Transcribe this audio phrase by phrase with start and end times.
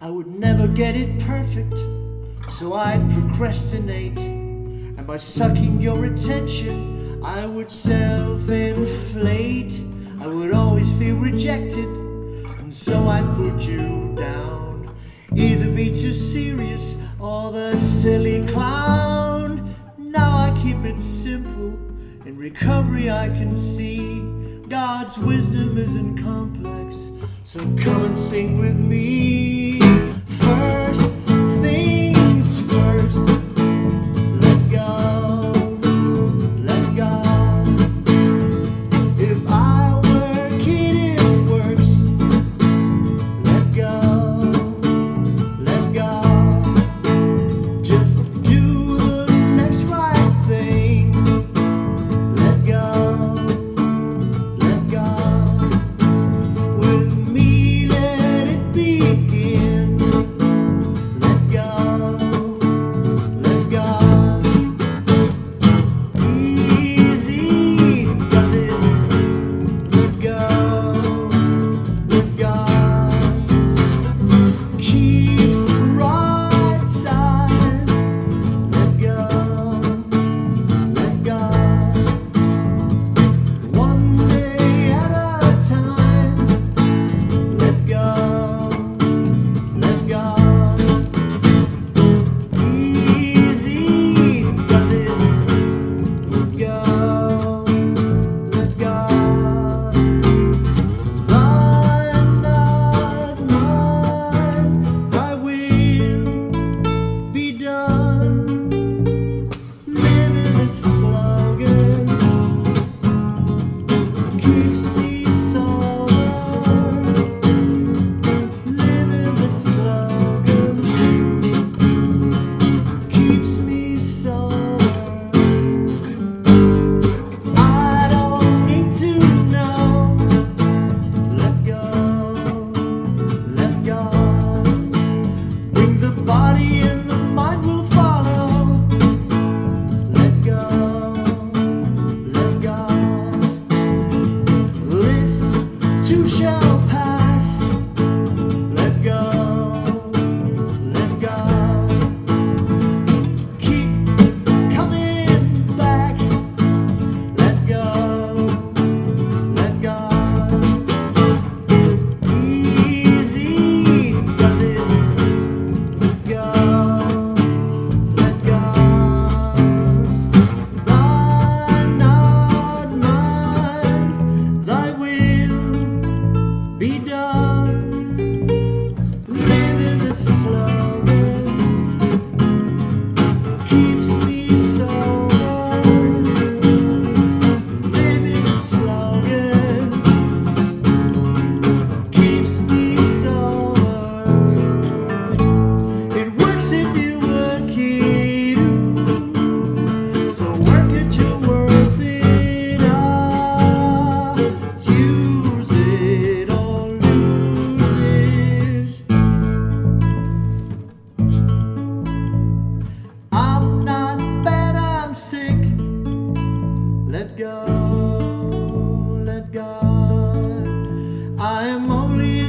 [0.00, 1.74] I would never get it perfect,
[2.52, 4.16] so I'd procrastinate.
[4.18, 9.82] And by sucking your attention, I would self inflate.
[10.20, 14.94] I would always feel rejected, and so I'd put you down.
[15.34, 19.74] Either be too serious or the silly clown.
[19.98, 21.76] Now I keep it simple.
[22.24, 24.22] In recovery, I can see
[24.68, 27.08] God's wisdom isn't complex.
[27.42, 29.57] So come and sing with me.
[30.50, 30.77] Oh.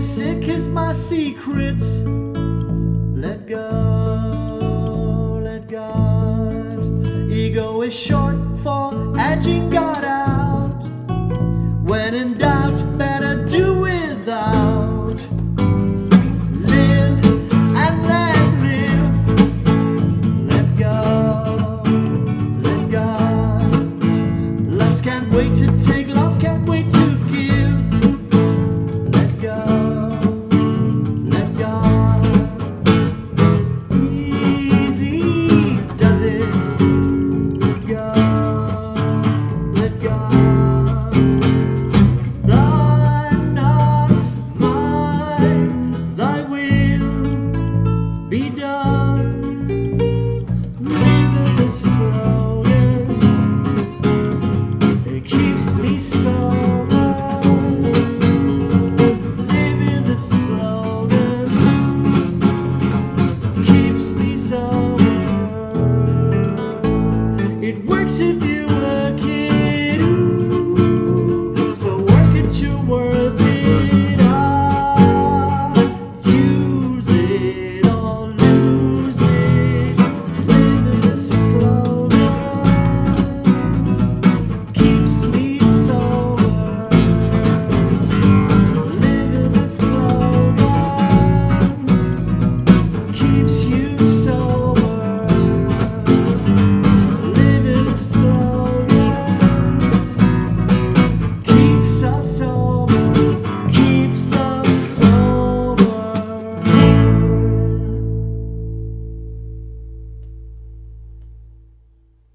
[0.00, 1.96] sick is my secrets.
[3.16, 7.32] Let go, let God.
[7.32, 9.87] Ego is short for edging God.